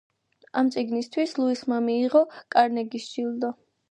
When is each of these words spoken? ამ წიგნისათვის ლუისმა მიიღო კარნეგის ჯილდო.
ამ 0.61 0.71
წიგნისათვის 0.75 1.35
ლუისმა 1.41 1.77
მიიღო 1.89 2.23
კარნეგის 2.57 3.07
ჯილდო. 3.13 3.55